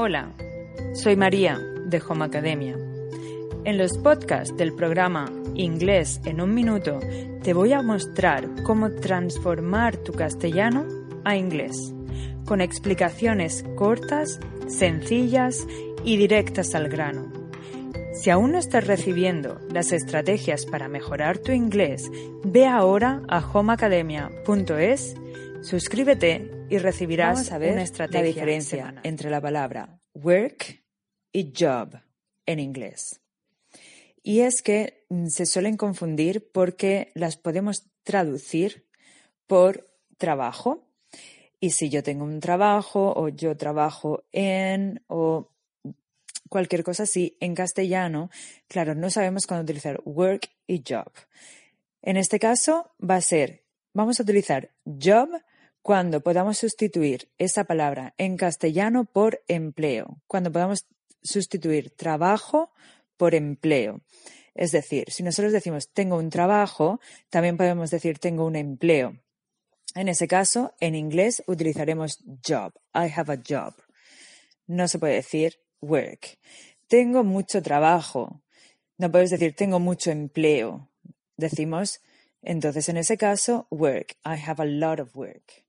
[0.00, 0.32] Hola,
[0.92, 2.76] soy María de Home Academia.
[3.64, 7.00] En los podcasts del programa Inglés en un minuto
[7.42, 10.86] te voy a mostrar cómo transformar tu castellano
[11.24, 11.92] a inglés,
[12.44, 15.66] con explicaciones cortas, sencillas
[16.04, 17.32] y directas al grano.
[18.12, 22.08] Si aún no estás recibiendo las estrategias para mejorar tu inglés,
[22.44, 25.16] ve ahora a homeacademia.es,
[25.62, 30.82] suscríbete y recibirás a ver una estrategia la diferencia entre la palabra work
[31.32, 32.00] y job
[32.46, 33.20] en inglés.
[34.22, 38.86] Y es que mm, se suelen confundir porque las podemos traducir
[39.46, 39.88] por
[40.18, 40.86] trabajo.
[41.60, 45.50] Y si yo tengo un trabajo o yo trabajo en o
[46.48, 48.30] cualquier cosa así, en castellano,
[48.68, 51.10] claro, no sabemos cuándo utilizar work y job.
[52.02, 55.30] En este caso va a ser, vamos a utilizar job
[55.82, 60.86] cuando podamos sustituir esa palabra en castellano por empleo, cuando podamos
[61.22, 62.72] sustituir trabajo
[63.16, 64.00] por empleo.
[64.54, 67.00] Es decir, si nosotros decimos tengo un trabajo,
[67.30, 69.18] también podemos decir tengo un empleo.
[69.94, 72.72] En ese caso, en inglés utilizaremos job.
[72.94, 73.74] I have a job.
[74.66, 76.38] No se puede decir work.
[76.88, 78.42] Tengo mucho trabajo.
[78.96, 80.90] No puedes decir tengo mucho empleo.
[81.36, 82.00] Decimos
[82.42, 84.16] entonces en ese caso work.
[84.24, 85.67] I have a lot of work.